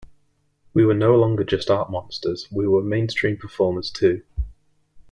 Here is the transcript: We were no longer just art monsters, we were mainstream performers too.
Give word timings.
We 0.73 0.83
were 0.83 0.95
no 0.95 1.13
longer 1.15 1.43
just 1.43 1.69
art 1.69 1.91
monsters, 1.91 2.47
we 2.51 2.67
were 2.67 2.81
mainstream 2.81 3.37
performers 3.37 3.91
too. 3.91 4.23